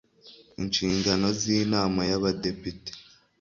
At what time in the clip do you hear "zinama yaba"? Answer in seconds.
1.41-2.29